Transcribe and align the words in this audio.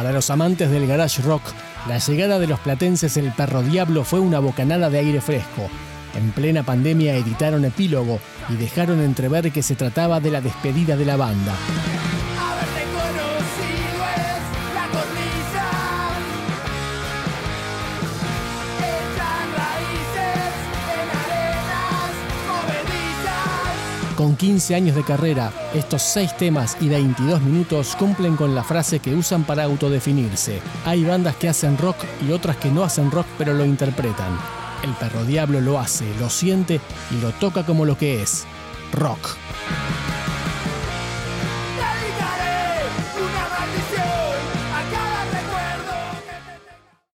Para 0.00 0.12
los 0.12 0.30
amantes 0.30 0.70
del 0.70 0.86
garage 0.86 1.20
rock, 1.20 1.42
la 1.86 1.98
llegada 1.98 2.38
de 2.38 2.46
los 2.46 2.58
platenses 2.60 3.18
El 3.18 3.32
Perro 3.32 3.62
Diablo 3.62 4.02
fue 4.02 4.18
una 4.18 4.38
bocanada 4.38 4.88
de 4.88 4.98
aire 4.98 5.20
fresco. 5.20 5.68
En 6.14 6.30
plena 6.30 6.62
pandemia 6.62 7.16
editaron 7.16 7.66
epílogo 7.66 8.18
y 8.48 8.54
dejaron 8.54 9.02
entrever 9.02 9.52
que 9.52 9.62
se 9.62 9.74
trataba 9.74 10.18
de 10.18 10.30
la 10.30 10.40
despedida 10.40 10.96
de 10.96 11.04
la 11.04 11.16
banda. 11.16 11.52
Con 24.20 24.36
15 24.36 24.74
años 24.74 24.96
de 24.96 25.02
carrera, 25.02 25.50
estos 25.72 26.02
6 26.02 26.36
temas 26.36 26.76
y 26.78 26.90
22 26.90 27.40
minutos 27.40 27.96
cumplen 27.96 28.36
con 28.36 28.54
la 28.54 28.62
frase 28.62 28.98
que 28.98 29.14
usan 29.14 29.44
para 29.44 29.64
autodefinirse. 29.64 30.60
Hay 30.84 31.04
bandas 31.04 31.36
que 31.36 31.48
hacen 31.48 31.78
rock 31.78 31.96
y 32.28 32.30
otras 32.30 32.58
que 32.58 32.70
no 32.70 32.84
hacen 32.84 33.10
rock 33.10 33.24
pero 33.38 33.54
lo 33.54 33.64
interpretan. 33.64 34.38
El 34.82 34.92
perro 34.92 35.24
diablo 35.24 35.62
lo 35.62 35.78
hace, 35.78 36.04
lo 36.20 36.28
siente 36.28 36.82
y 37.10 37.14
lo 37.22 37.30
toca 37.30 37.64
como 37.64 37.86
lo 37.86 37.96
que 37.96 38.20
es, 38.20 38.44
rock. 38.92 39.38